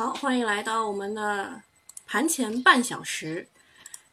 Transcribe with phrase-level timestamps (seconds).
[0.00, 1.60] 好，欢迎来到我们的
[2.06, 3.46] 盘前半小时。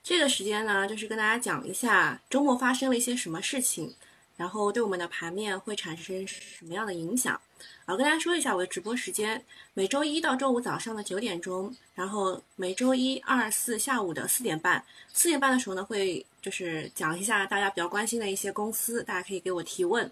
[0.04, 3.96] 这个时间呢，就是跟大家讲一下周末发生了一些什么事情，
[4.36, 7.40] 然后对我们的盘面会产生什么样的影响。
[7.86, 9.42] 啊，跟大家说一下我的直播时间，
[9.74, 14.84] 每周一到周五早上的九点钟，然后每周一、二、四下午的四点半。
[15.14, 20.12] 四点半的时候呢，会就是讲一下大家比较关心的一些公司，大家可以给我提问。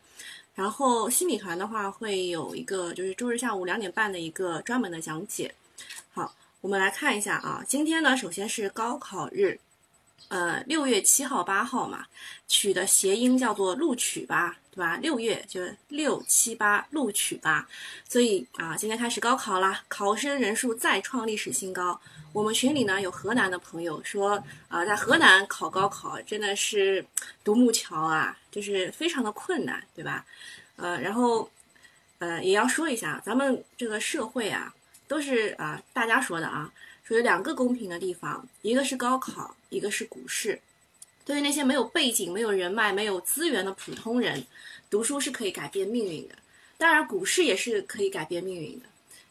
[0.53, 5.53] 然后新米团的话，会有一个就是周日下午两点半的一个专门的讲解。
[6.13, 9.59] 好，我们来看一下啊，今天呢，首先是高考日，
[10.29, 12.05] 呃，六月七号、八号嘛，
[12.47, 14.97] 取的谐音叫做录取吧，对吧？
[14.97, 17.67] 六月就六七八录取吧，
[18.07, 21.99] 所以啊，今天开始高考啦，考生人数再创历史新高。
[22.33, 27.05] 我们群里呢有河南的朋友说啊，在河南考高考真的是
[27.45, 30.25] 独木桥啊，就是非常的困难，对吧？
[30.75, 31.49] 呃，然后
[32.19, 34.73] 呃也要说一下，咱们这个社会啊，
[35.07, 36.71] 都是啊大家说的啊，
[37.03, 40.59] 说有两个公平的地方，一个是高考，一个是股市。
[41.23, 44.45] 对于那些没有背景、没有人脉、没有资源的普通人，
[44.89, 46.35] 读书是可以改变命运的，
[46.77, 48.85] 当然股市也是可以改变命运的。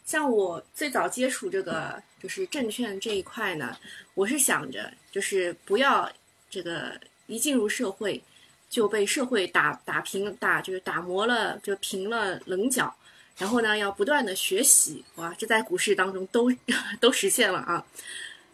[0.04, 3.76] 像我最早接触这个就是证券这一块呢，
[4.14, 6.10] 我是想着就是不要
[6.50, 8.22] 这个一进入社会
[8.68, 12.94] 就被社会打打平打就是打磨了就平了棱角，
[13.38, 16.52] 然后呢要不断的学习哇，这在股市当中都
[17.00, 17.84] 都实现了啊。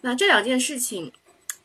[0.01, 1.13] 那这两件事情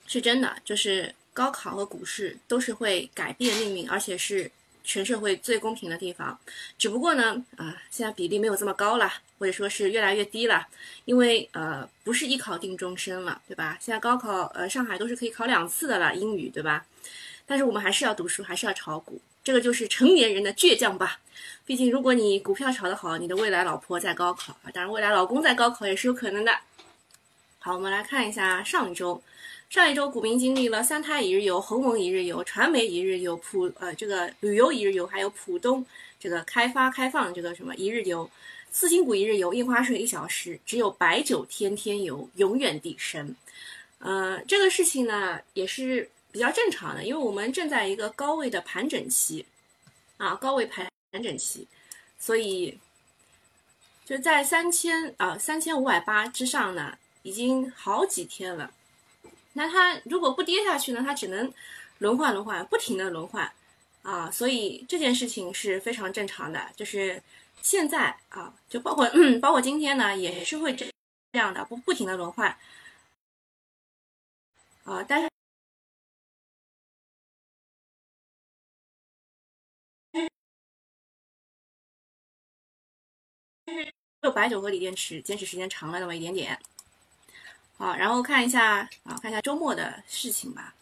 [0.06, 4.52] 是真的，就是高考和股市都是会改变命运，而且是。
[4.88, 6.40] 全社会最公平的地方，
[6.78, 10.68] 只不过呢，啊，现在比例没有这么高了，或者说是越来越低了，
[11.06, 13.80] 因为呃，不是一考定终身了，对吧？
[13.82, 16.86] 现在高考，呃，上海都是可以考两次的了，英语，对吧？
[17.48, 21.20] 但是我们还是要读书，还是要炒股，这个就是成年人的倔强吧。
[21.66, 26.52] 毕竟，如果你股票炒得好，你的未来老婆在高考啊，当然未来老公在高考也是有可能的。
[27.60, 29.22] 好，我们来看一下上一周。
[29.68, 35.84] 上一周，股民经历了三胎一日游、鸿蒙一日游、传媒一日游、浦呃这个旅游一日游，还有浦东
[36.20, 38.30] 这个开发开放这个什么一日游，
[38.72, 43.36] 次新股一日游，印花税一小时，只有白酒天天游，永远底神。
[43.98, 49.44] 呃，这个事情呢也是比较正常的，因为我们正在一个高位的盘整期，
[50.18, 51.66] 啊，高位盘盘整期，
[52.20, 52.78] 所以
[54.04, 58.72] 就在三千啊三千五百八之上呢，已经好几天了。
[59.54, 61.02] 那它如果不跌下去呢？
[61.02, 61.54] 它只能
[62.00, 63.50] 轮换轮换，不停的轮换
[64.04, 66.70] 啊，所以这件事情是非常正常的。
[66.76, 67.24] 就是
[67.62, 69.10] 现在啊，就包括
[69.42, 70.86] 包括今天呢，也是会这
[71.32, 72.58] 这样的，不不停的轮换
[74.84, 75.02] 啊。
[75.08, 75.30] 但是
[84.26, 86.58] 就白酒和锂电池坚持时间长了那么一点点。
[87.78, 90.74] 好，然后看一下啊，看一下周末的事情吧。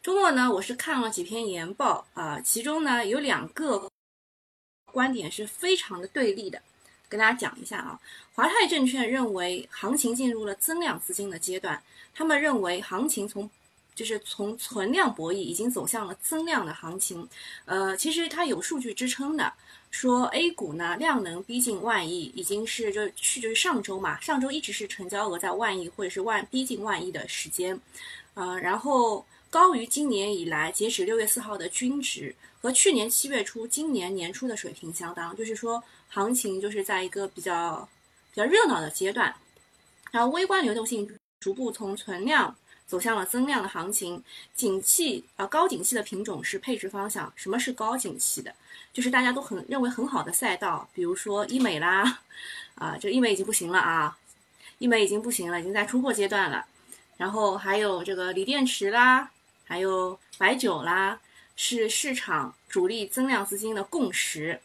[0.00, 3.90] 周末呢，我是看了几篇研报啊，其中呢有两个
[4.92, 6.62] 观点是非常的对立的，
[7.08, 7.98] 跟大家讲一下啊。
[8.34, 11.82] 华泰证券认为行情进入了增量资金的阶段，
[12.14, 13.50] 他们认为行情从
[13.94, 17.28] 就是从存量博弈已经走向了增量的行情。
[17.64, 19.52] 呃，其实它有数据支撑的。
[19.90, 27.78] 说 A 股呢量能逼近万亿，已经是就去就是上周嘛，上周一直是成交额在万亿或者是万逼近万亿的时间，
[28.32, 37.86] 呃，然后高于今年以来截止六月四号的均值，和去年七月初、今年年初的水平相当，就是说行情就是在一个比较
[38.32, 39.34] 比较热闹的阶段，
[40.10, 41.06] 然后微观流动性
[41.38, 42.56] 逐步从存量。
[42.92, 44.22] 走向了增量的行情，
[44.54, 47.32] 景气啊高景气的品种是配置方向。
[47.34, 48.54] 什么是高景气的？
[48.92, 52.20] 就是大家都很认为很好的赛道，比如说医美啦，
[52.74, 54.18] 啊，这医美已经不行了啊，
[54.76, 56.66] 医美已经不行了，已经在出货阶段了。
[57.16, 59.30] 然后还有这个锂电池啦，
[59.64, 61.18] 还有白酒啦，
[61.56, 64.60] 是市场主力增量资金的共识。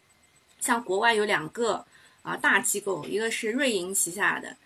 [0.59, 1.85] 像国外有两个
[2.23, 4.57] 啊大机构，一个是瑞银旗下的。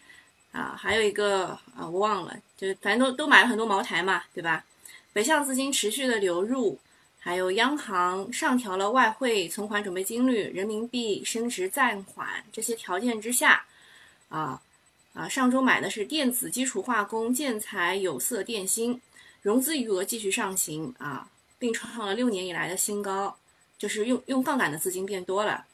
[0.52, 4.63] 啊，还有一个啊，我忘了，就反正都都买了很多茅台嘛，对吧？
[5.13, 6.78] 北向资金持续的流入，
[7.19, 13.66] 还有央行上调了外汇存款准备金率，人民币升值暂缓这些条件之下，
[14.30, 14.62] 啊
[15.13, 19.02] 啊，上周买的是电子、基础化工、建材、有色、电芯，
[19.42, 21.28] 融资余额继续上行啊，
[21.58, 23.36] 并创了六年以来的新高，
[23.80, 25.66] 就是用用杠杆的资金变多了。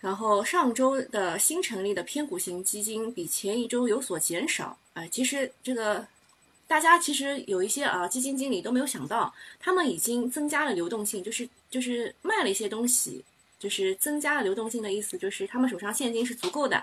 [0.00, 6.06] 然后上周的新成立的偏股型基金比前一周有所减少，啊，其实这个
[6.66, 13.22] 大家其实有一些啊基金经理都没有想到，他们已经增加了流动性，就是就是卖了一些东西，
[13.58, 16.82] 就是增加了流动性的意思，就是他们手上现金是足够的，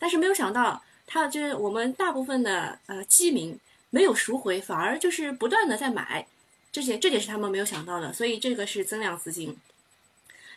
[0.00, 3.56] 但是没有想到他就是我们大部分的呃基民
[3.90, 6.26] 没有赎回，反而就是不断的在买，
[6.72, 9.56] 这些这点是他们没有想到的，所以这个是增量资金。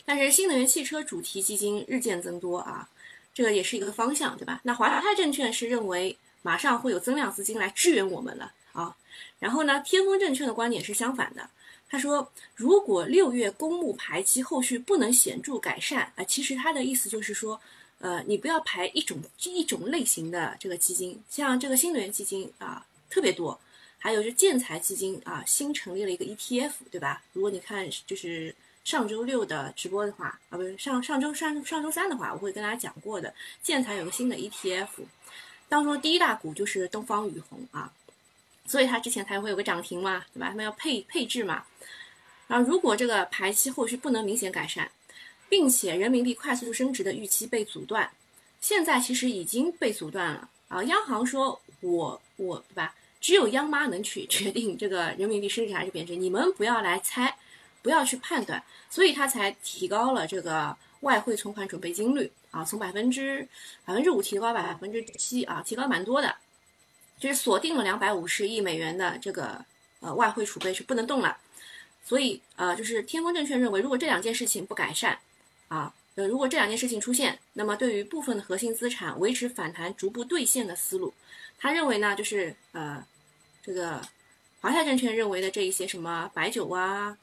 [0.04, 2.90] 但是新能源汽车主题基金日渐增多啊，
[3.36, 4.62] 这个也是一个方向，对吧？
[4.64, 6.18] 那华泰证券是认为
[6.48, 8.96] 马上会有增量资金来支援我们了啊。
[9.38, 11.50] 然后呢，天风证券的观点是相反的，
[11.90, 17.60] 他说如果六月公募排期后续不能显著改善啊，其实他的意思就是说，
[18.00, 23.60] 呃，你不要排一种一种类型的这个基金，像这个新能源基金啊特别多，
[24.00, 27.22] 还有就建材基金啊新成立了一个 ETF，对吧？
[27.34, 28.56] 如果你看就是。
[28.88, 33.34] 上周六的直播的话，啊，不是上上周上上周三的话，我会跟大家讲过的。
[33.62, 34.88] 建材有个新的 ETF，
[35.70, 37.92] 当中第一大股就是东方雨虹啊，
[38.66, 40.50] 所以它之前才会有个涨停嘛，对吧？
[40.50, 41.64] 他们要配配置嘛。
[42.48, 44.90] 然后如果这个排期后续不能明显改善，
[45.50, 48.10] 并且人民币快速升值的预期被阻断，
[48.62, 50.84] 现在其实已经被阻断了啊。
[50.84, 52.96] 央行说我我对吧？
[53.20, 57.38] 只有央妈能去决定这个人民币升值还是贬值，你们不要来猜。
[57.84, 63.48] 不要去判断，所以它才提高了这个外汇存款准备金率啊，从百分之
[63.86, 66.36] 百分之五提高百分之七啊，提高蛮多的，
[67.20, 69.64] 就是锁定了两百五十亿美元的这个
[70.00, 71.38] 呃外汇储备是不能动了，
[72.04, 75.20] 所以呃就是天风证券认为，如果这两件事情不改善
[75.68, 81.14] 啊，呃如果这两件事情出现，那么对于部分的核心资产维持反弹逐步兑现的思路，
[81.60, 83.06] 他认为呢就是呃
[83.62, 84.02] 这个
[84.62, 87.18] 华泰证券认为的这一些什么白酒啊。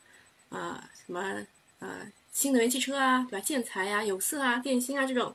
[0.50, 1.44] 啊，什么
[1.80, 3.42] 呃，新能源汽车啊，对吧？
[3.42, 5.34] 建材呀、有色啊、电芯啊这种，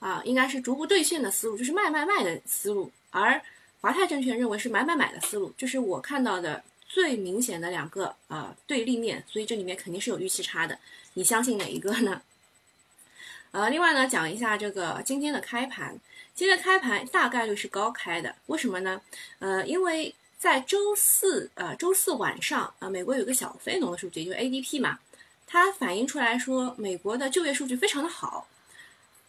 [0.00, 2.90] 啊，应该是逐步兑现的思路，就是卖卖卖的思路。
[3.10, 3.40] 而
[3.80, 10.76] 华泰证券认为是买买买的思路，这是我看到的最明显的两个啊对立面，所以这里面肯定是有预期差的。
[11.12, 12.22] 你相信哪一个呢？
[13.52, 16.00] 呃，另外呢，讲一下这个今天的开盘，
[16.34, 19.00] 今天的开盘大概率是高开的，为什么呢？
[19.38, 20.14] 呃，因为。
[20.40, 24.98] 在周四，呃，周四晚上，啊，美国有个小非农的数据，就是 ADP 嘛，
[25.52, 28.46] 它反映出来说美国的就业数据非常的好，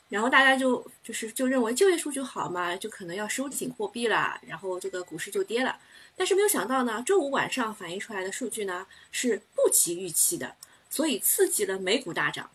[0.10, 5.80] 然后大家就就是就认为就业数据好嘛，就可能要收紧货币了，然后这个股市就跌了。
[6.16, 10.56] 但是没有想到呢，周五晚上反映出来的数据呢是不及预期的，
[10.92, 12.50] 所以刺激了美股大涨。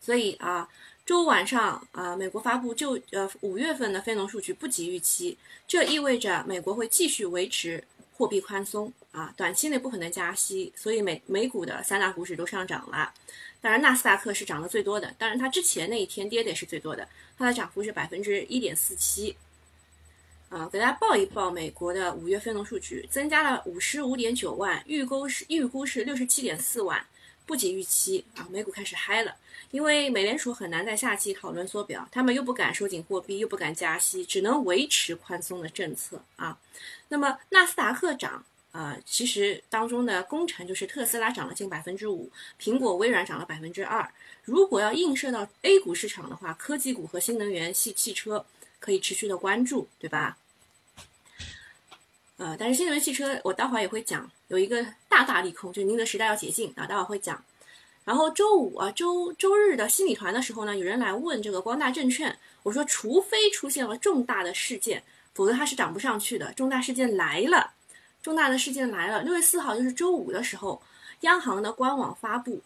[0.00, 0.68] 所以啊。
[1.04, 5.36] 周五晚上啊，美国发布就呃五月份的非农数据不及预期，
[5.66, 7.82] 这意味着美国会继续维持
[8.16, 13.14] 货币宽松啊，短期内不可能加息，所以美美股的三大股指都上涨了。
[13.60, 19.36] 当然，纳斯达克是涨得最多的，当然它之前那一天跌的也是最多的，它的涨幅是百分之一点四七。
[20.48, 27.06] 啊，给大家报一报美国的五月非农数据，增加了五十五点九万，预估是预估是六十七点四万。
[27.44, 29.34] 不及预期啊，美股开始嗨了，
[29.72, 36.56] 因为美联储很难在夏季讨论缩表，他们又不敢收紧货币，又不敢加息，只能维持宽松的政策啊。
[37.08, 44.10] 那么纳斯达克涨啊，其实当中的功臣就是特斯拉涨了近百分之五，苹果、微软涨了百分之二。
[44.44, 48.44] 如果要映射到 A 股市场的话，科技股和新能源系汽车
[48.80, 50.36] 可以持续的关注，对吧？
[52.38, 57.44] 呃，但是新能源汽车我待会儿也会讲，有一个大大利空，就是宁德时代要解禁啊，待会儿会讲。
[58.04, 65.00] 然后周五啊，周周日的新米团的时候呢，有人来问这个光大证券，我说除非出现了重大的事件，
[65.34, 66.52] 否则它是涨不上去的。
[66.54, 67.74] 重大事件来了，
[68.22, 69.22] 重大的事件来了。
[69.22, 70.80] 六月四号就是周五的时候，
[71.20, 72.60] 央行的官网发布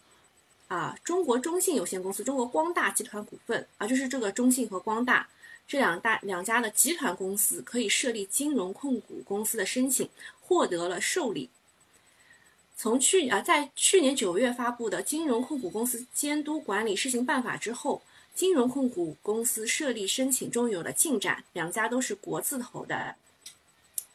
[0.67, 5.27] 啊，中国中信有限公司、中国光大集团股份啊，就是这个中信和光大。
[5.67, 10.09] 这两大两家的集团公司可以设立金融控股公司的申请
[10.39, 11.49] 获得了受理。
[12.77, 18.01] 从去啊，在去年九月发布的《金融控股公司监督管理试行办法》之后，
[18.35, 23.15] 金融控股公司设立申请终于有了进展，两家都是国字头的。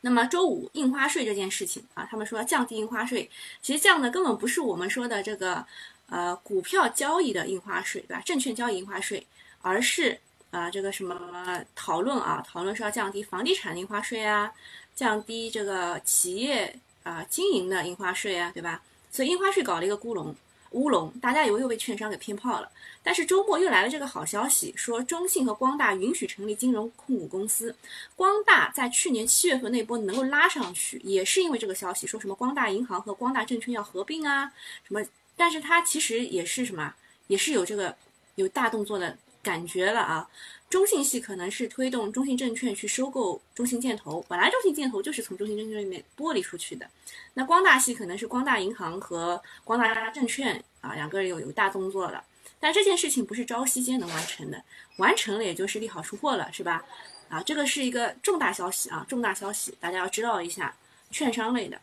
[0.03, 3.29] 那么周五印花税这件事情啊，他们说要降低印花税，
[3.63, 5.65] 其实降的根本不是我们说的这个
[6.11, 8.23] 呃股票交易的印花税，对吧？
[8.25, 9.27] 证券交易印花税，
[9.63, 10.21] 而是。
[10.53, 12.45] 啊，这个什么讨论啊？
[12.47, 14.53] 讨论是要降低房地产印花税啊，
[14.95, 18.83] 降低这个企业啊经营的印花税啊，对吧？
[19.11, 20.37] 所以印花税搞了一个乌龙，
[20.73, 22.71] 乌龙，大家以为又被券商给骗炮了。
[23.03, 27.75] 但是周末又来了这个好消息，说中信和光大允许成立金融控股公司。
[28.15, 34.53] 光大在去年七月份那波能够拉上去，也是因为这个消息，说什么光大银行和光大证券要合并啊，
[34.87, 35.03] 什么？
[35.37, 36.95] 但是它其实也是什么，
[37.27, 37.97] 也是有这个
[38.37, 39.19] 有大动作的。
[39.43, 40.29] 感觉了啊，
[40.71, 46.89] 中信系可能是推动中信证券去收购中信建投，本来中信建投就是从中信证券里面剥离出去的。
[47.35, 52.25] 那光大系可能是光大银行和光大证券啊两个人有有大动作了。
[52.61, 54.63] 但这件事情不是朝夕间能完成的，
[54.99, 56.85] 完成了也就是利好出货了，是吧？
[57.29, 60.73] 啊，这个是一个重大消息啊，重大消息，大家要知道一下，
[61.11, 61.81] 券商类的。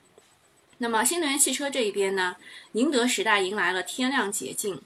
[0.78, 2.38] 那么新能源汽车这一边呢，
[2.72, 4.82] 宁德时代迎来了天量解禁，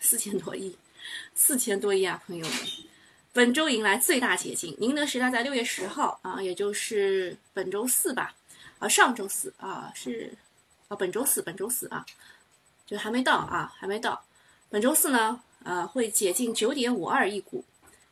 [0.00, 0.76] 四千多亿，
[1.38, 2.58] 四千多亿啊，朋友们，
[3.34, 4.74] 本周迎来最大解禁。
[4.80, 8.34] 宁德时代在六月十号啊，也就是本周四吧，
[8.78, 10.32] 啊，上周四啊，是
[10.88, 12.06] 啊，本周四，本周四啊，
[12.86, 14.24] 就还没到啊，还没到。
[14.70, 17.62] 本周四呢，呃，会解禁九点五二亿股，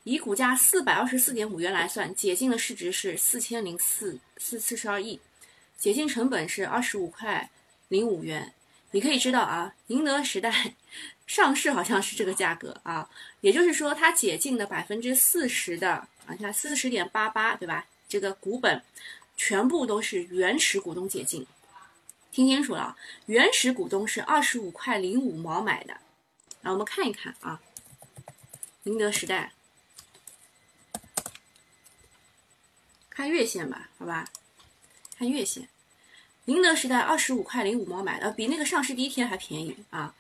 [0.03, 5.19] 以股价四百二十四点五元来算，解禁的市值是四千零四四四十二亿。
[5.79, 7.51] 解禁成本是二十五块
[7.89, 8.53] 零五元，
[8.91, 10.75] 你可以知道啊，宁德时代
[11.27, 13.09] 上市好像是这个价格啊，
[13.41, 17.87] 也就是说它解禁的百分之四十的啊，你看四十点八八对吧？
[18.09, 18.83] 这个股本
[19.37, 21.47] 全部都是原始股东解禁，
[22.31, 25.97] 听清楚了，原始股东是二十五块零五毛买的。
[26.61, 27.61] 来，我们看一看啊，
[28.85, 29.53] 宁德时代，
[33.09, 34.27] 看月线吧，好吧。
[35.17, 35.69] 看月线，
[36.45, 40.15] 宁德时代二十五块零五毛买的，比那个上市第一天还便宜啊。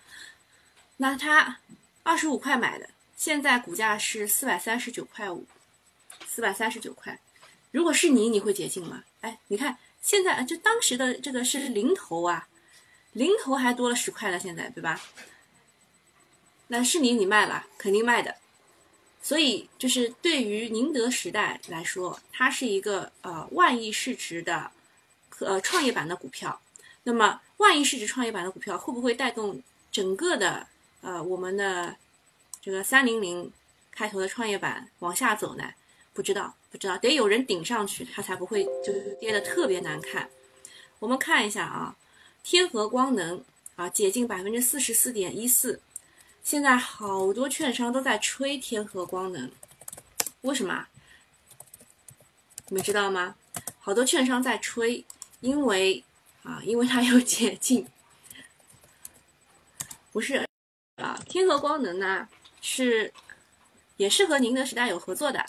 [1.04, 1.58] 那它
[2.02, 5.46] 二十五块买的，现在股价是四百三十九块五，
[6.26, 7.20] 四百三十九块。
[7.73, 9.04] 如果是你，你会解禁吗？
[9.20, 12.49] 哎，你看现在啊就当时的这个是零头啊，
[13.12, 14.99] 零头还多了十块了，现在对吧？
[16.68, 18.37] 那是你，你卖了，肯定卖的。
[19.20, 24.70] 所以就是对于宁德时代来说，它是一个呃万亿市值的。
[25.40, 26.58] 呃，创业板的股票，
[27.02, 30.66] 那么万亿市值创业板的股票会不会带动整个的
[31.04, 31.94] 呃我们的
[32.61, 33.52] 这个三零零
[33.92, 35.73] 开头的创业板往下走呢？
[36.12, 40.30] 不知道，不知道，得有人顶上去，它才不会就是跌的特别难看。
[40.99, 41.96] 我们看一下啊，
[42.42, 43.44] 天合光能
[43.76, 45.80] 啊，解禁百分之四十四点一四，
[46.42, 49.50] 现在好多券商都在吹天合光能，
[50.40, 50.87] 为什么？
[52.68, 53.37] 你们知道吗？
[53.78, 55.04] 好多券商在吹。
[55.40, 56.02] 因为
[56.42, 57.87] 啊，因为它有解禁，
[60.11, 60.49] 不是
[60.96, 62.28] 啊，天合光能呢
[62.60, 63.12] 是
[63.96, 65.44] 也是和宁德时代有合作的。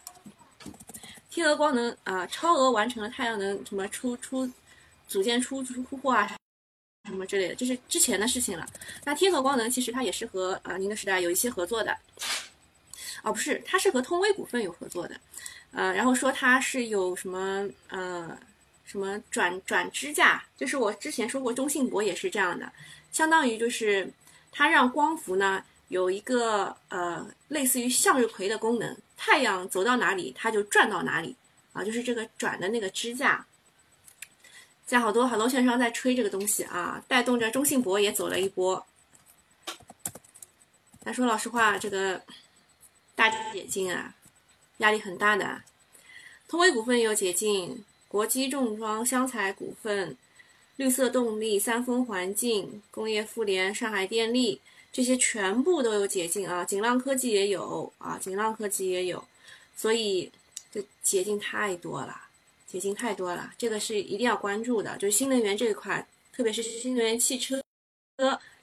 [1.29, 4.49] 天合光能啊，超额完成了太阳能什么出出
[5.07, 6.35] 组件出出货啊
[7.05, 8.65] 什么之类的，这是之前的事情了。
[9.03, 11.95] 那天合光能其实它也是和啊宁德时代有一些合作的，
[13.23, 15.19] 哦不是，它是和通威股份有合作的，
[15.71, 18.37] 呃，然后说它是有什么呃。
[18.87, 20.45] 什么转转支架？
[20.55, 22.71] 就是我之前说过，中信博也是这样的，
[23.11, 24.07] 相当于就是
[24.57, 31.35] 它让光伏呢有一个呃类似于向日葵的功能，太阳走到哪里它就转到哪里
[31.73, 33.45] 啊，就是这个转的那个支架。
[34.85, 38.85] 在好多好多券商在吹这个东西啊，带动着中信博也走了一波。
[41.01, 42.21] 咱说老实话，这个
[43.13, 44.15] 大解禁啊，
[44.77, 45.61] 压力很大的。
[46.47, 47.83] 通威股份有解禁。
[48.07, 50.15] 国基重装、湘财股份、
[50.77, 54.59] 绿色动力、三丰环境、工业富联、上海电力
[54.91, 59.23] 这些全部都有解禁啊，锦浪科技也有啊，锦浪科技也有，
[59.75, 60.31] 所以
[60.71, 62.15] 这捷径太多了，
[62.67, 67.61] 捷径太多了，这个是一定要关注的，就是新能源这一块，特别是新能源汽车、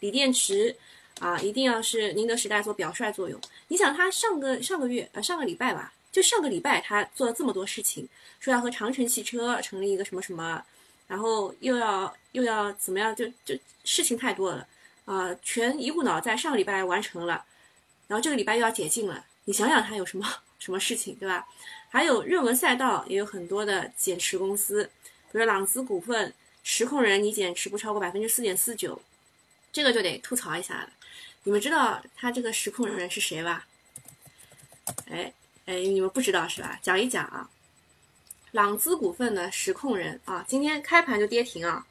[0.00, 0.76] 锂电池
[1.20, 3.40] 啊，一定要是宁德时代做表率作用。
[3.68, 5.92] 你想，他上个上个月呃上个礼拜吧。
[6.12, 8.06] 就上个礼拜，他做了这么多事情，
[8.38, 10.62] 说要和长城汽车成立一个什么什么，
[11.06, 13.54] 然后又要又要怎么样，就就
[13.84, 14.66] 事情太多了
[15.04, 17.44] 啊，全一股脑在上个礼拜完成了，
[18.06, 20.26] 然后这个礼拜又要解禁了，你想想他有什么
[20.58, 21.46] 什么事情，对吧？
[21.90, 24.90] 还有热门赛道也有很多的减持公司，
[25.30, 26.32] 比如朗姿股份
[26.62, 29.00] 实控人你减持不超过百分之四点四九，
[29.72, 30.90] 这个就得吐槽一下了。
[31.44, 33.66] 你们知道他这个实控人是谁吧？
[35.10, 35.32] 哎。
[35.64, 36.76] 哎，你们不知道是吧？
[36.82, 37.48] 讲一讲啊，
[38.52, 41.86] 朗姿股份的实控人啊，今天开盘就跌停啊，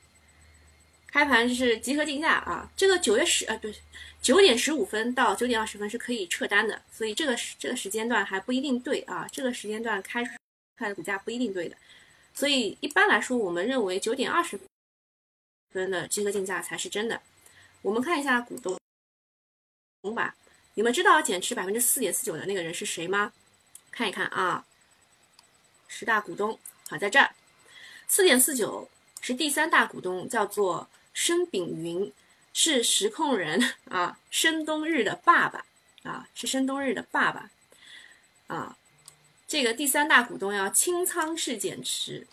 [1.08, 3.74] 开盘是集合竞价啊，这个九月十呃对，
[4.22, 10.32] 九点十五分到九点二十分是可以撤单的，所以这个时这个时间段还不一定对啊，这个时间段开出
[10.78, 11.76] 来的股价不一定对的，
[12.34, 14.60] 所以一般来说，我们认为九点二十
[15.72, 17.20] 分的集合竞价才是真的。
[17.82, 18.78] 我们看一下股东
[20.04, 20.36] 红吧，
[20.76, 23.34] 你们知道减持百分之四点四九的那个人是谁吗？
[23.90, 24.64] 看一看啊，
[25.94, 26.58] 十大股东
[26.90, 27.36] 好在这儿，
[28.08, 32.12] 四点四九是第三大股东，叫做申炳云，
[32.54, 35.66] 是实控人啊，申东日的爸爸
[36.04, 37.52] 啊，是申东日的爸爸
[38.48, 38.78] 啊。
[39.46, 42.26] 这个第三大股东要清仓式减持，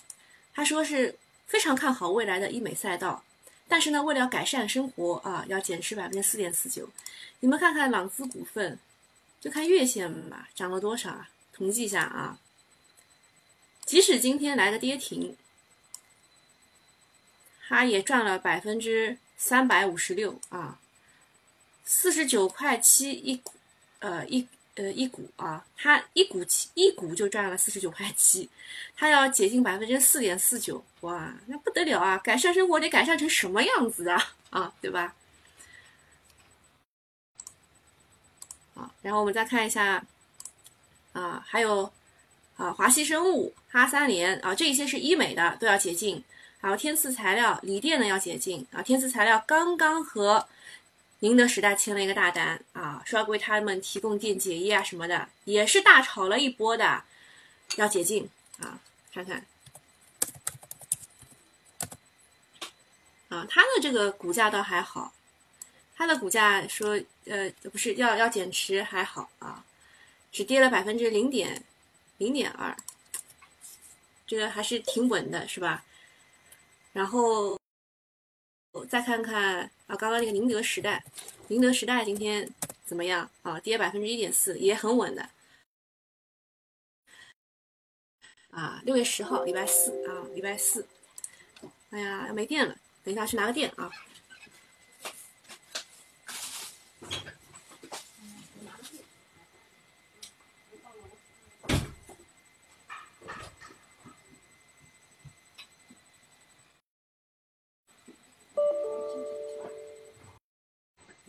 [0.55, 3.25] 他说是非常看好未来的医美赛道，
[3.67, 6.89] 但是呢，为了要改善生活啊，要减持百分之四点四九。
[7.41, 8.79] 你们看看朗姿股份，
[9.41, 11.29] 就看月线吧，涨了多少啊？
[11.53, 12.39] 统计一下啊，
[13.89, 15.35] 即使今天来个跌停，
[17.67, 20.79] 它也赚了百分之三百五十六啊，
[21.87, 23.55] 四十九块七一股，
[24.01, 28.51] 呃一呃一股啊，它一股七一股就赚了四十九块七，
[28.95, 32.19] 它要接近百分之四点四九，哇，那不得了啊！
[32.19, 34.35] 改善生活得改善成什么样子啊？
[34.51, 35.15] 啊，对吧？
[38.75, 40.05] 啊，然后我们再看一下，
[41.15, 41.91] 啊，还有。
[42.59, 46.23] 啊，华西生物、哈三联啊，这一些是医美的都要解禁。
[46.61, 48.83] 还有天赐材料、锂电的要解禁啊。
[48.83, 50.49] 天赐材料刚刚和
[51.21, 57.05] 宁德时代签了一个大单啊，说要为他们提供电解液啊什么的，也是大炒了一波的，
[57.77, 58.81] 要解禁啊。
[59.15, 59.47] 看看
[63.29, 65.13] 啊，它的这个股价倒还好，
[65.95, 69.65] 它的股价说呃不是要要减持还好啊，
[70.33, 71.63] 只跌了百分之零点。
[72.19, 72.77] 零点二，
[74.27, 75.85] 这个还是挺稳的，是吧？
[76.93, 77.59] 然后
[78.89, 81.05] 再看看啊，刚刚那个宁德时代，
[81.49, 82.49] 宁德时代今天
[82.85, 83.59] 怎么样啊？
[83.61, 85.31] 跌百分之一点四，也很稳的。
[88.51, 90.87] 啊，六月十号，礼拜四啊，礼拜四。
[91.91, 93.91] 哎呀，要没电了，等一下去拿个电啊。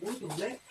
[0.02, 0.69] 我准备。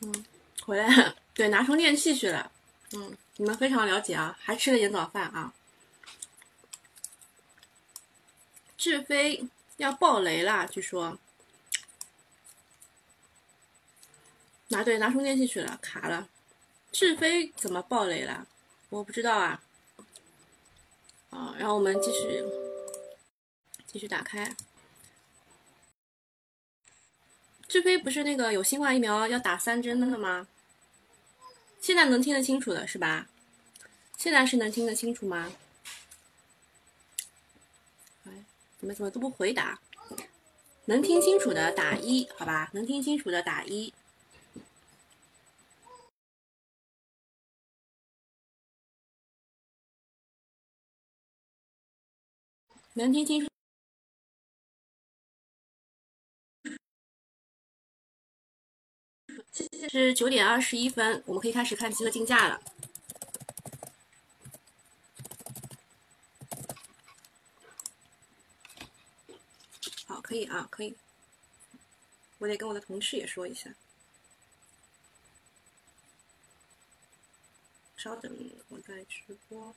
[0.00, 0.24] 嗯，
[0.62, 2.50] 回来了，对，拿充电器去了。
[2.92, 5.52] 嗯，你们非常了解啊，还吃了点早饭啊。
[8.76, 11.18] 志飞要爆雷了，据说。
[14.68, 16.28] 拿对，拿充电器去了，卡了。
[16.92, 18.46] 志飞怎么爆雷了？
[18.90, 19.62] 我不知道啊。
[21.30, 22.44] 啊，然后我们继续，
[23.86, 24.54] 继续打开。
[27.68, 30.46] 智飞不是那个有新冠疫苗要打三针的吗？
[31.80, 33.28] 现在能听得清楚的是吧？
[34.16, 35.52] 现在是能听得清楚吗？
[38.24, 38.44] 哎，
[38.78, 39.80] 怎么怎么都不回答？
[40.86, 42.70] 能听清楚的打一，好吧？
[42.72, 43.92] 能听清楚的打一。
[52.94, 53.55] 能听清楚。
[59.56, 62.60] 现在是九点二十一分，我们可以开始看集合竞价了。
[70.04, 70.94] 好，可以啊，可以。
[72.36, 73.74] 我得跟我的同事也说一下。
[77.96, 78.30] 稍等，
[78.68, 79.74] 我在直播。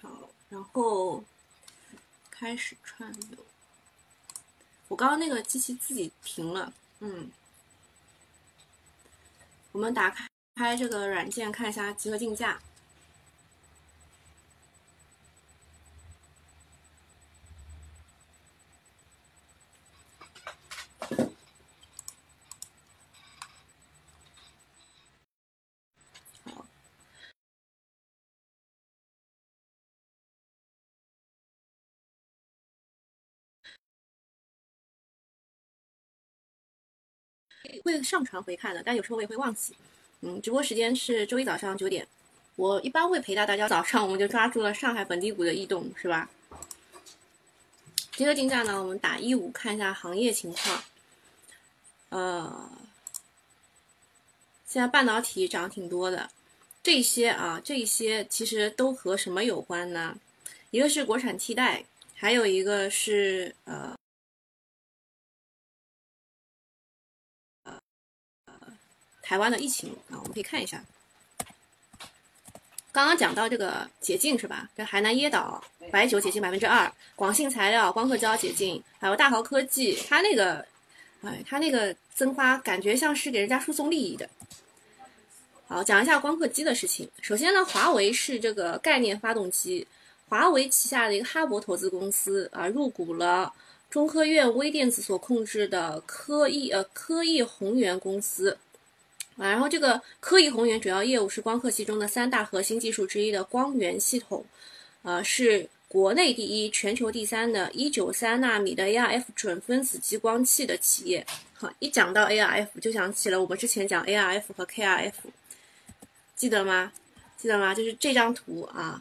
[0.00, 1.22] 好，然后
[2.30, 3.44] 开始串流。
[4.88, 7.30] 我刚刚那个机器自己停了，嗯，
[9.72, 10.14] 我们打
[10.56, 12.58] 开这个软件看一下集合竞价。
[37.88, 39.74] 会上传回看的，但有时候我也会忘记。
[40.20, 42.06] 嗯，直播时间是周一早上九点，
[42.56, 46.28] 我一般会陪到大家早上，我们就抓住了上海本地股的异动，是吧？
[48.12, 50.82] 这个竞价呢，我们打一五看一下行业情况。
[52.10, 52.70] 呃，
[54.66, 56.28] 现在半导体涨挺多的，
[56.82, 60.18] 这些啊，这些其实都和什么有关呢？
[60.70, 63.97] 一个是国产替代，还有一个是呃。
[69.28, 70.82] 台湾的疫情啊，我们可以看一下。
[72.90, 74.70] 刚刚讲到这个解禁是吧？
[74.74, 80.64] 这海南椰岛白酒解禁百分之二，广信材料、光刻胶解禁，还有大豪科技，它那个，
[81.20, 84.26] 哎，它那个增发感觉像是给人家输送利益的。
[85.66, 87.06] 好，讲一下光刻机的事情。
[87.20, 89.86] 首先呢，华为是这个概念发动机，
[90.30, 93.52] 华为旗下的一个哈勃投资公司啊，入股了
[93.90, 98.56] 中科院微电子所控制的科艺呃科艺宏源公司。
[99.38, 104.44] 啊，然后这个科艺宏源主要业务是光刻机中的三大核心技术之一的光源系统，
[105.02, 111.24] 呃，是国内第一、全球第三的193纳米的 ArF 准分子激光器的企业。
[111.54, 115.12] 好，一讲到 ArF，就想起了我们之前讲 ArF 和 KrF，
[116.34, 116.92] 记得吗？
[117.36, 117.72] 记得吗？
[117.72, 119.00] 就是这张图啊，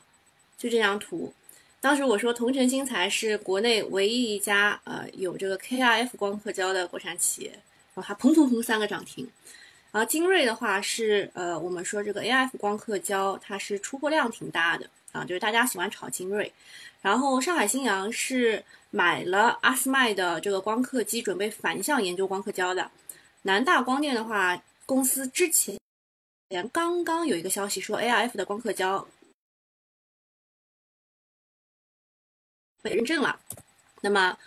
[0.57, 1.33] 就这张图。
[1.81, 7.49] 当时我说同城新材是国内唯一一家呃有这个 KrF 光刻胶的国产企业，
[7.95, 9.27] 然后它砰砰砰三个涨停。
[9.91, 16.51] 然后精锐的话是，呃，我们说这个 AF 光刻胶，它是出货量挺大的啊，就是大家喜欢炒精锐。
[17.01, 22.91] 然后上海新阳是买了阿斯麦的这个光刻机，准备反向研究光刻胶的。
[23.43, 25.79] 南大光电的话，公司之前
[26.71, 29.07] 刚刚有一个消息说 AF 的光刻胶
[32.81, 33.39] 被认证了，
[34.01, 34.37] 那么。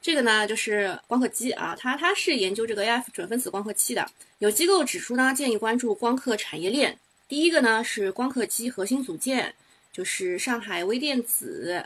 [0.00, 4.08] 这个呢，就是光刻机啊，它它是研究这个 AF 准分子光刻器的。
[4.38, 6.96] 有机构指出呢，建议关注光刻产业链。
[7.26, 9.52] 第一个呢是光刻机核心组件，
[9.92, 11.84] 就是上海微电子，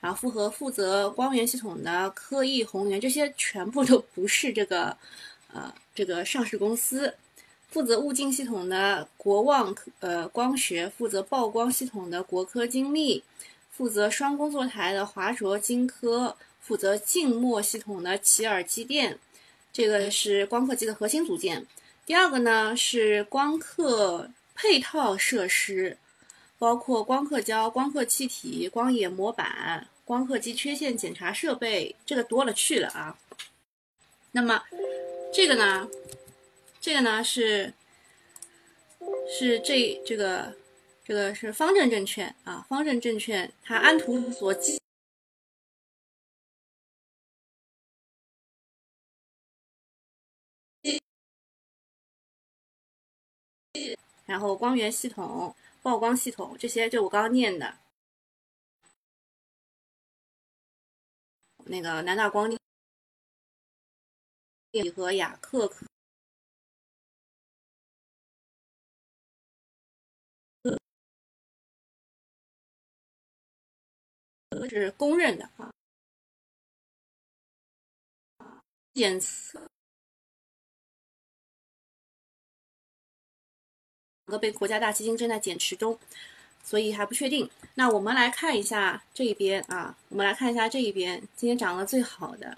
[0.00, 4.96] 然后负责负责光源系统的科艺宏源，这些全部都不是这个
[5.52, 7.14] 呃这个上市公司。
[7.68, 13.22] 负责物镜系统的国望呃光学，负责曝光系统的国科精密，
[13.70, 16.36] 负责双工作台的华卓晶科。
[16.60, 19.18] 负责静默系统的奇尔机电，
[19.72, 21.66] 这个是光刻机的核心组件。
[22.06, 25.96] 第二个呢是光刻配套设施，
[26.58, 33.18] 包括光刻胶、光刻气体、光野模板、光刻机缺陷检查设备，这个多了去了啊。
[34.32, 34.62] 那么
[35.32, 35.88] 这个呢，
[36.80, 37.72] 这个呢是
[39.28, 40.52] 是这这个
[41.04, 44.80] 这个是方正证券啊，方正证券它安图所基。
[54.30, 57.78] 然后光源系统、曝光系统这些，就我刚刚念的，
[61.64, 62.48] 那个南大光
[64.70, 65.84] 电和雅克科
[74.68, 75.72] 是公认的啊，
[78.94, 79.69] 检测。
[84.30, 85.98] 个被国家大基金正在减持中，
[86.64, 87.50] 所以还不确定。
[87.74, 92.56] 那我们来看一下这一边啊，我们来看一下这一边，今天涨得最好的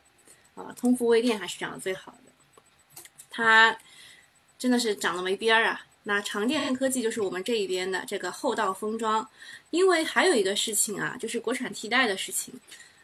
[0.55, 3.77] 啊，通富微电还是涨得最好的，它
[4.59, 5.87] 真的是涨得没边儿啊。
[6.05, 9.29] 那长电科技就是我们这一边的这个后道封装，
[9.71, 12.55] 因为还有一个事情啊，就是国产替代的事情，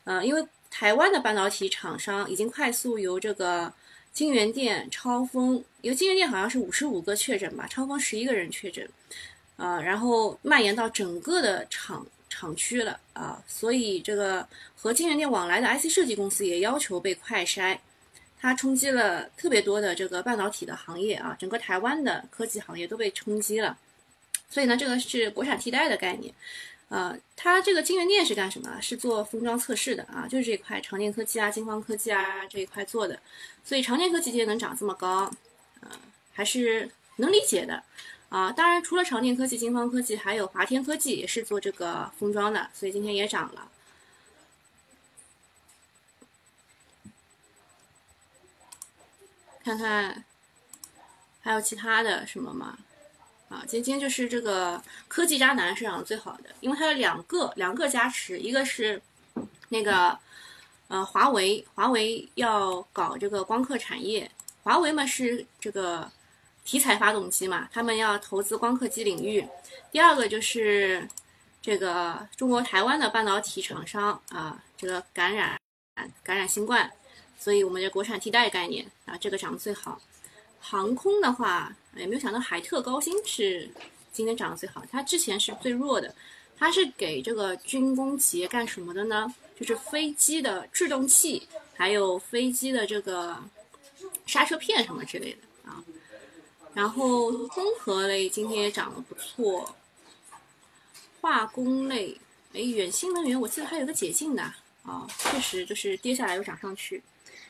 [0.05, 3.73] 呃，因为台湾的半导体厂商已经快速由这个。
[4.19, 8.85] 金源店、超峰，因为金源店好像是五十五个确诊吧，超峰十一个人确诊，
[9.57, 17.79] 啊，然后蔓延到整个的厂厂区了啊，所以这个和金源店往来的 IC 设计公司也要求被快筛，
[18.41, 23.79] 它冲击了特别多的这个半导体的行业啊，整个台湾的科技行业都被冲击了，
[24.51, 26.35] 所以呢，这个是国产替代的概念。
[26.89, 28.81] 呃，它这个金源店是干什么？
[28.81, 33.21] 是做封装测试的啊，就是这一块长电科技啊、金光科技啊这一块做的。
[33.63, 35.31] 所以长电科技今天能涨这么高，
[35.81, 35.91] 呃，
[36.33, 37.83] 还是能理解的。
[38.31, 43.71] 啊，当然除了长电科技、金方科技，还有华天科技也是做这个封装的，所以今天也涨了。
[49.63, 50.25] 看看
[51.41, 52.79] 还有其他的什么吗？
[53.49, 59.01] 啊，今天就是这个科技渣男是涨最好的，因为它有两个两个加持，一个是
[59.69, 60.19] 那个
[60.89, 64.31] 呃华为，华为要搞这个光刻产业，
[64.63, 66.11] 华为嘛是这个。
[66.65, 69.43] 题材发动机嘛，他们要投资光刻机领域。
[69.91, 71.09] 第二个就是
[71.63, 75.59] 这个中国台湾的半导体厂商啊，这个感染
[76.23, 76.93] 感染新冠，
[77.39, 79.99] 所以我们的国产替代概念啊，这个涨得最好。
[80.61, 83.69] 航空的话，也没有想到海特高新是
[84.13, 86.15] 今天涨得最好，它之前是最弱的。
[86.61, 89.33] 它是给这个军工企业干什么的呢？
[89.57, 93.37] 就是飞机的制动器，还有飞机的这个
[94.27, 95.85] 刹车片什么之类的啊。
[96.75, 99.73] 然后综合类今天也涨得不错，
[101.21, 102.17] 化工类，
[102.53, 104.43] 哎，远新能源我记得还有个解禁的
[104.83, 107.01] 啊，确实就是跌下来又涨上去。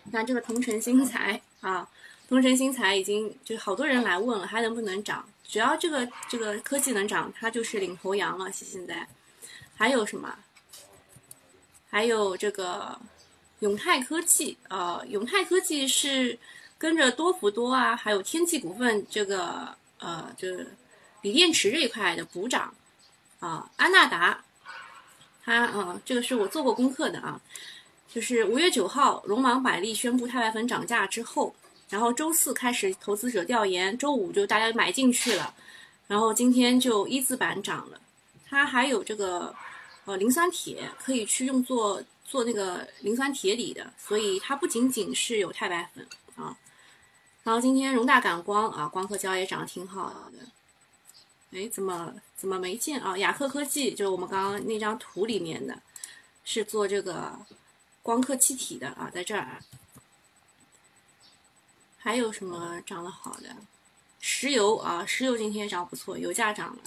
[0.05, 1.89] 你看这个同城新材啊，
[2.29, 5.29] 同城新材已经就是好多人来问了，还能不能涨？
[5.47, 8.53] 只要这个这个科技能涨，它就是领头羊了。
[8.53, 9.09] 现在
[9.75, 10.35] 还有什么？
[11.91, 12.99] 还有这个
[13.61, 16.39] 永泰科技啊，永泰科技是。
[16.81, 20.65] 跟着多氟多啊，还有天气股份这个呃，就是
[21.23, 22.73] 锂电池这一块的补涨
[23.41, 24.45] 啊，安纳达，
[25.43, 27.41] 它呃，这个是我做过功课的啊，
[28.09, 31.53] 就是五月九号，龙芒百利宣布钛白粉涨价之后，
[31.89, 35.55] 然后周四开始投资者调研，周五就大家买进去了，
[36.07, 38.01] 然后今天就一字板涨了，
[38.47, 39.55] 它还有这个
[40.05, 46.55] 呃磷酸铁可以去用作做那个磷酸铁锂的，所以它不仅仅是有钛白粉啊。
[47.43, 51.59] 然后今天荣大感光啊，光刻胶也涨得挺好的。
[51.59, 53.17] 哎，怎么怎么没见啊？
[53.17, 55.81] 雅克科技就是我们刚刚那张图里面的，
[56.45, 57.33] 是做这个
[58.03, 59.63] 光刻气体的啊，在这儿。
[61.99, 63.55] 还有什么涨得好的？
[64.21, 66.83] 石油啊，石油今天也涨不错，油价涨了。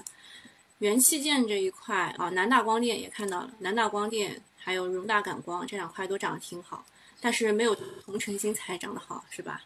[0.80, 6.84] 元器件这一块啊，南大光电也看到了，南大光电还有荣大感光这两块都涨得挺好，
[7.19, 9.62] 但是没有同城新材涨得好，是吧？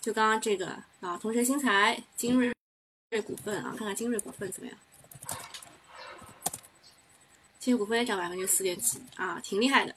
[0.00, 2.52] 就刚刚这个啊，同城新材、精锐
[3.10, 4.78] 锐股份啊，看看精锐股份怎么样？
[7.58, 9.94] 精锐股份也涨百分之四点几啊，挺厉害的。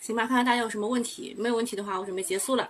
[0.00, 2.68] 行吧，看看大家有什么问题，没有问题的话，我准备结束了。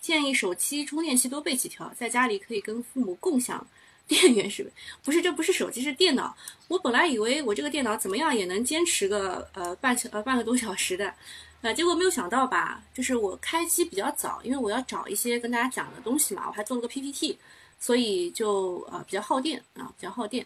[0.00, 3.64] 建议手机充电器多备几条，在家里可以跟父母共享
[4.08, 4.70] 电源，是不？
[5.04, 6.36] 不是，这不是手机，是电脑。
[6.66, 11.14] 我本来以为我这个电脑怎么样也能坚持个呃半小呃半个多小时的。
[11.62, 12.82] 啊，结果没有想到吧？
[12.92, 17.38] 就是我开机比较早，因为我要找一些跟大家讲的东西嘛，我还做了个 PPT，
[17.78, 20.44] 所以就呃比较耗电啊，比较耗电。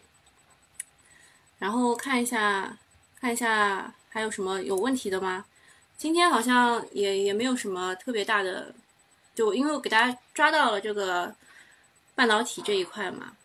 [1.57, 2.77] 然后看一下，
[3.19, 5.43] 看一下还有什么有问题的吗？
[5.97, 8.73] 今天好像也也没有什么特别大的，
[9.35, 11.35] 就因为我给大家抓到了这个
[12.15, 13.35] 半导体这一块嘛。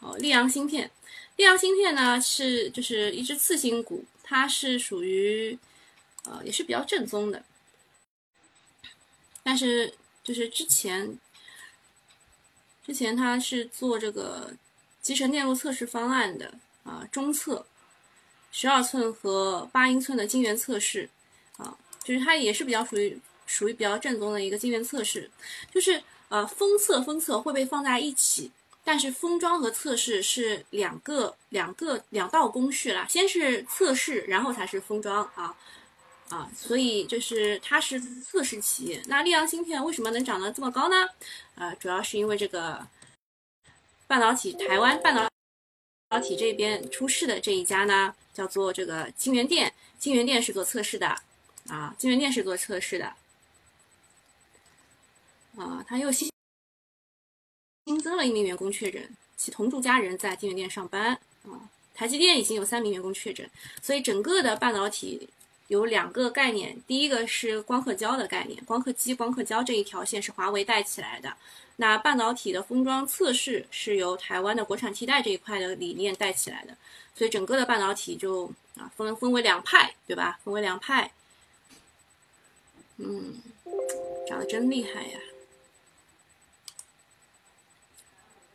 [0.00, 0.90] 哦，溧阳芯片，
[1.36, 5.58] 溧阳芯片呢是就是一只次新股，它是属于。
[6.24, 7.42] 呃，也是比较正宗的，
[9.42, 11.18] 但是就是之前，
[12.84, 14.52] 之前他是做这个
[15.00, 16.52] 集成电路测试方案的
[16.84, 17.66] 啊，中测
[18.52, 21.08] 十二寸和八英寸的晶圆测试
[21.56, 25.30] 啊，就是它也是比较属于属于比较正宗的一个晶圆测试，
[25.72, 28.50] 就是呃封测封测会被放在一起，
[28.84, 35.56] 但是封装和测试是两个两个两道工序啦，先是测试，然后才是封装啊。
[36.30, 39.02] 啊，所以就是它是测试企业。
[39.08, 41.08] 那溧阳芯片为什么能涨得这么高呢？
[41.56, 42.86] 啊，主要是因为这个
[44.06, 45.22] 半导体台湾半导
[46.08, 49.74] 半导体这边出事的这一家呢，叫做这个晶圆电。
[49.98, 51.20] 晶圆电是做测试的
[51.68, 53.06] 啊，金源电是做测试的
[55.56, 56.30] 啊，他又新
[57.86, 61.68] 新增了一名员工确诊，其同住家人在金源电上班啊。
[61.94, 63.50] 台积电已经有三名员工确诊，
[63.82, 65.28] 所以整个的半导体。
[65.68, 71.32] 有两个概念，第一个是光刻胶的概念，光刻机、光刻胶这一条线是华为带起来的。
[71.76, 76.76] 那半导体的封装测试是由台湾的国产替代这一块的理念带起来的，
[77.14, 80.40] 所以整个的半导体就啊分分为两派，对吧？
[80.42, 81.08] 分为两派。
[83.02, 83.40] 嗯，
[84.28, 85.18] 长得真厉害呀！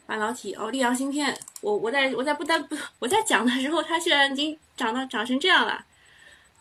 [0.05, 5.85] 半导体哦，溧阳芯片，我我在我在不单不我在讲的时候，它居然已经涨到涨成这样了。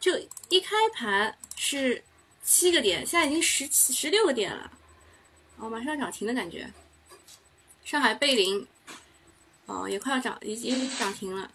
[0.01, 0.19] 就
[0.49, 2.03] 一开盘是
[2.43, 4.73] 七个点，现在已经十七十六个点了，
[5.59, 6.73] 哦，马上要涨停的感觉。
[7.85, 8.67] 上海贝林，
[9.67, 11.51] 哦，也快要涨，已经涨停了。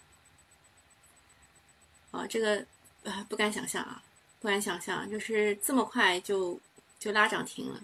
[2.12, 2.64] 哦，这个
[3.04, 4.00] 啊，不敢想象啊，
[4.40, 6.58] 不敢想象，就是这么快就
[6.98, 7.80] 就拉涨停了。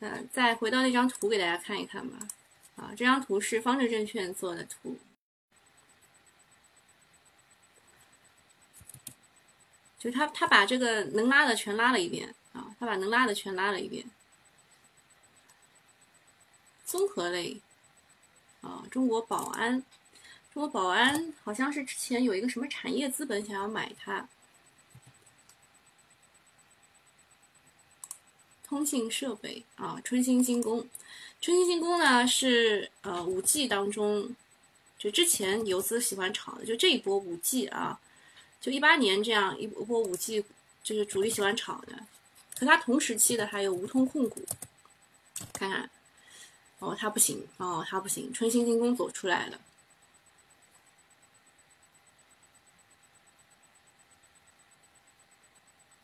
[0.00, 2.26] 嗯，再回到那张图给大家看一看吧。
[2.76, 4.98] 啊，这张图是方正证券做的图，
[9.96, 14.04] 就他他把这个能拉的全拉了一遍啊，他把能拉的全拉了一遍。
[16.84, 17.60] 综合类，
[18.60, 19.84] 啊，中国保安，
[20.52, 24.28] 中国保安好像是之前有一个什么产业资本想要买它。
[28.66, 30.88] 通信设备啊，春兴精工，
[31.40, 34.34] 春兴精工呢是呃五 G 当中，
[34.98, 38.00] 就之前游资喜欢炒的，就这一波五 G 啊，
[38.60, 40.42] 就一八年这样一波五 G，
[40.82, 42.06] 就是主力喜欢炒的。
[42.58, 44.40] 和它同时期的还有吴通控股，
[45.52, 45.90] 看看，
[46.78, 49.60] 哦，它不行，哦，它不行，春兴精工走出来了，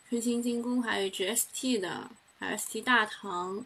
[0.09, 2.11] 春兴精工还有 GST 的。
[2.41, 3.65] ST 大唐，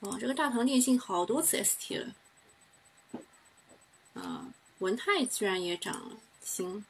[0.00, 2.14] 哦，这个大唐电信好多次 ST 了，
[4.14, 4.46] 啊，
[4.78, 6.84] 文泰居然也涨了，行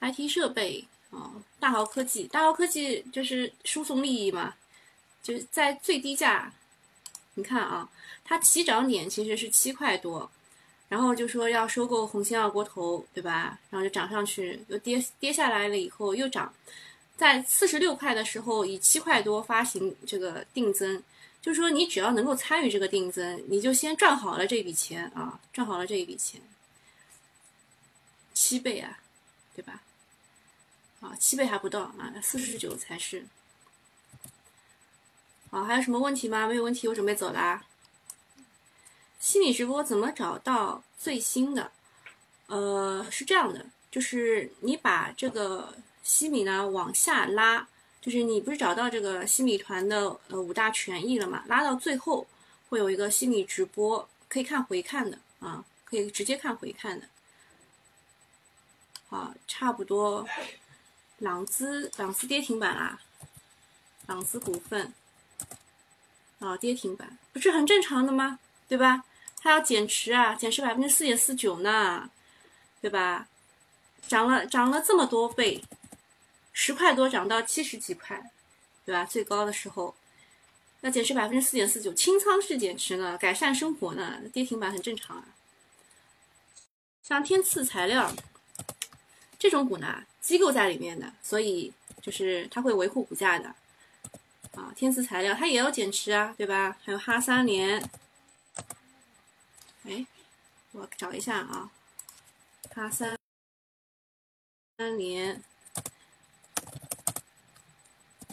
[0.00, 4.54] ，IT 设备，啊，大豪科技，大豪科技就是输送利益嘛，
[5.22, 6.52] 就是在最低价，
[7.34, 7.88] 你看啊，
[8.24, 10.30] 它起涨点其实是七块多，
[10.88, 13.58] 然后就说要收购红星二锅头，对吧？
[13.70, 16.52] 然后就涨上去，又跌跌下来了以后又涨。
[17.16, 21.00] 在四十六块的时候，以七块多发行这个定增，
[21.40, 26.42] 就是说你只要能够参与这个定增，你就先赚好了这笔钱啊，赚好了这一笔钱，
[28.34, 28.98] 七倍啊，
[29.54, 29.80] 对吧？
[31.00, 33.24] 啊，七倍还不到啊，四十九才是。
[35.50, 36.48] 好，还有什么问题吗？
[36.48, 37.64] 没有问题，我准备走啦。
[39.20, 41.70] 心理直播怎么找到最新的？
[42.48, 45.78] 呃，是这样的，就是你把这个。
[46.04, 47.66] 西米呢往下拉，
[48.00, 51.42] 就是你不是找到这个西米团的呃五大权益了嘛？
[51.48, 52.26] 拉到最后
[52.68, 57.08] 会有一个西米直播，可以看回看的啊，可以直接看回看的。
[59.08, 60.28] 好，差不多。
[61.18, 63.00] 朗姿，朗姿跌停板啦，
[64.06, 64.92] 朗姿股份
[66.40, 68.38] 啊跌停板，不是很正常的吗？
[68.68, 69.04] 对吧？
[69.40, 72.10] 它要减持啊，减持百分之四点四九呢，
[72.82, 73.26] 对吧？
[74.06, 75.62] 涨了涨了这么多倍。
[76.56, 78.30] 十块多涨到七十几块，
[78.86, 79.04] 对吧？
[79.04, 79.94] 最高的时候
[80.82, 85.28] 要减持百分之四点四九，清仓式减持呢，改善生活呢，跌停板很正常啊。
[87.02, 88.14] 像天赐材料
[89.38, 93.54] 这种股呢，机构在里面的，所以就是它会维护股价的
[94.52, 94.72] 啊。
[94.76, 96.78] 天赐材料它也要减持啊，对吧？
[96.84, 97.82] 还有哈三联，
[99.82, 100.06] 哎，
[100.70, 101.70] 我找一下啊，
[102.72, 103.18] 哈三
[104.78, 105.42] 三联。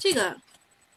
[0.01, 0.35] 这个，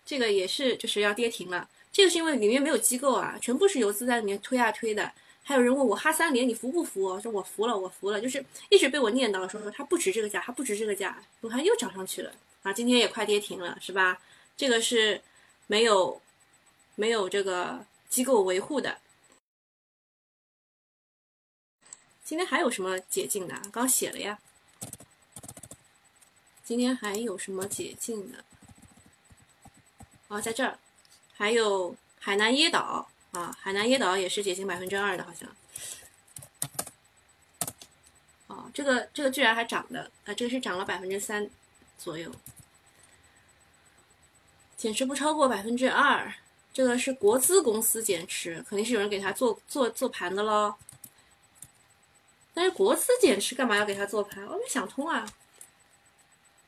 [0.07, 1.69] 这个也是就是要跌停了。
[1.93, 5.12] 这个是因为里面没有机构啊，全部是游资在里面推啊推的。
[5.43, 7.21] 还有人问我哈三联你服不服？
[7.21, 8.19] 说我服了，我服了。
[8.19, 11.23] 就是一直被我念叨说说它不值这个价，它不值这个价。
[11.43, 14.23] 我看又涨上去了啊，今天也快跌停了，是吧？
[14.57, 15.21] 这个是
[15.67, 16.23] 没有
[16.95, 18.97] 没有这个机构维护的。
[22.25, 23.55] 今天还有什么解禁的？
[23.71, 24.38] 刚写了呀。
[26.64, 28.43] 今天还有什么解禁的？
[30.35, 30.77] 哦，在这儿，
[31.37, 35.49] 还有海南椰岛啊，海南椰岛也是解禁百分之二的，好像。
[38.49, 41.49] 哦，这个这个居然还涨的啊，这个是涨了百分之三
[41.97, 42.35] 左右，
[44.77, 46.35] 减持不超过百分之二，
[46.73, 50.75] 这个是国资公司减持，肯定是有人给他做做做盘的喽。
[52.53, 54.44] 但是国资减持干嘛要给他做盘？
[54.47, 55.25] 我没想通啊，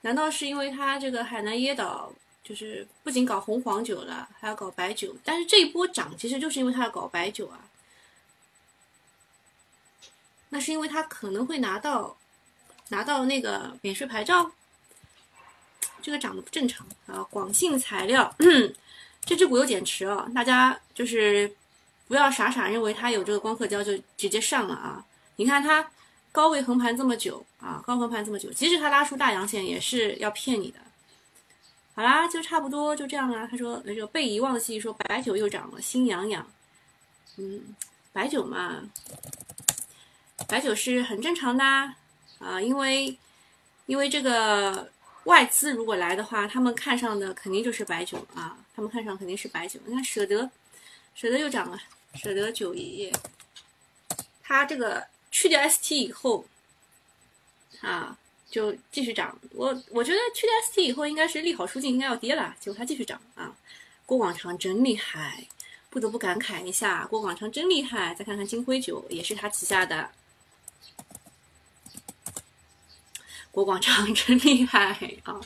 [0.03, 2.13] 难道是因为他这个海南椰岛？
[2.47, 5.15] 就是不仅搞红黄酒了，还要搞白酒。
[5.25, 7.59] 但是这一波涨，其实就是因为他要搞白酒啊。
[10.51, 12.17] 那是因为他可能会拿到
[12.91, 14.53] 拿到那个免税牌照。
[16.03, 17.27] 这个涨得不正常啊！
[17.29, 18.33] 广信材料，
[19.27, 21.53] 这只股有减持哦，大家就是
[22.07, 25.05] 不要傻傻认为它有这个光刻胶就直接上了啊！
[25.35, 25.91] 你看它
[26.31, 30.79] 高位横盘这么久啊，高横盘这么久，即使它拉出大阳线，也是要骗你的。
[31.97, 33.49] 好啦，就差不多就这样啦。
[33.51, 36.47] 他说那个被遗忘的记忆说白酒又涨了，心痒痒。
[37.39, 37.75] 嗯，
[38.13, 38.83] 白酒嘛，
[40.47, 41.65] 白酒是很正常的
[42.39, 43.17] 啊，因为
[43.87, 44.93] 因为这个
[45.25, 49.81] 外资如果来的话，他们看上的肯定就是白酒啊，他们看上肯定是白酒。
[49.87, 50.51] 你看舍得，
[51.15, 51.81] 舍得又涨了，
[52.15, 53.13] 舍得九爷爷，
[54.43, 56.45] 它这个去掉 ST 以后，
[57.81, 58.19] 啊，
[58.51, 59.39] 就继续涨。
[59.53, 63.55] 我我觉得去掉 ST 以后，应该是利好出尽，应该要跌了，结果它继续涨啊。
[64.05, 65.47] 郭广昌真厉害，
[65.91, 68.15] 不得不感慨一下，郭广昌真厉害。
[68.15, 70.11] 再看看金辉酒，也是他旗下的。
[73.51, 74.93] 郭广昌 真厉害
[75.25, 75.41] 啊！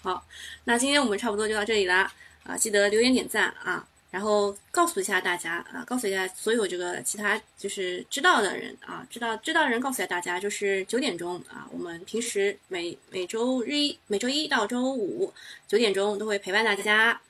[0.00, 0.24] 好，
[0.64, 2.12] 那今天我们差不多就到这里啦
[2.44, 2.56] 啊！
[2.56, 3.86] 记得留言点赞啊！
[4.10, 15.32] 然后告诉一下大家啊，告诉一下所有这个其他就是知道的人啊，知道知道的人告诉一下大家，就是九点钟啊，我们平时每每周日一每周一到周五
[15.66, 17.20] 九点钟都会陪伴大家。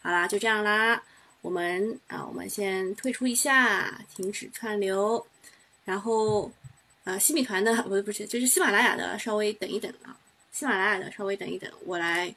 [0.00, 1.02] 好啦，就这样啦，
[1.42, 5.24] 我们啊，我们先退出一下，停止串流，
[5.84, 6.50] 然后
[7.04, 10.16] 呃，西米团的不是 不是，就是喜马拉雅的，稍微等一等啊，
[10.50, 12.34] 喜马拉雅的稍微等一等，我来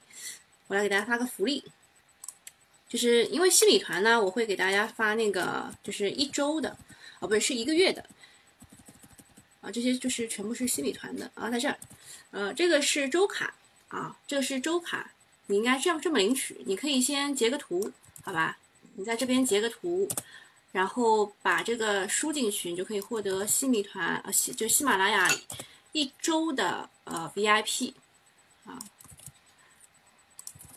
[0.67, 1.63] 我来给大家发个福利。
[2.95, 6.77] 就是因为西米团呢，我会给大家发那个，就是一周的，
[7.19, 8.01] 哦，不是，是一个月的，
[9.59, 11.77] 啊，这些就是全部是西米团的啊，在这儿，
[12.31, 13.53] 呃，这个是周卡
[13.89, 15.11] 啊，这个是周卡，
[15.47, 17.91] 你应该这样这么领取，你可以先截个图，
[18.23, 18.57] 好吧？
[18.93, 20.07] 你在这边截个图，
[20.71, 25.29] 然后把这个输进去，你就可以获得西米团啊，喜就喜马拉雅
[25.91, 27.93] 一周的呃 VIP，
[28.63, 28.79] 啊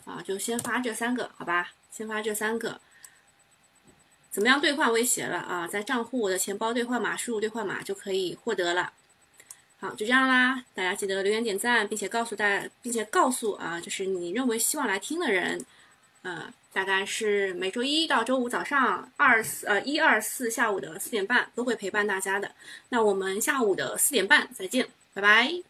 [0.03, 1.71] 啊，就先发这三个，好吧？
[1.91, 2.79] 先发这三个，
[4.31, 5.67] 怎么样兑换威胁了啊？
[5.67, 8.93] 在账户的钱包兑换码输入兑换码就可以获得了。
[9.79, 15.65] 好，就这样啦，大家记得留言点赞，并且告诉大家，并且告诉啊，就是你认为希望来听的人，
[16.21, 22.51] 呃，大概是每周一到周五早上二四呃一二四下午的四点半都会陪伴大家的。
[22.89, 25.68] 那我们下午的四点半再见，拜拜。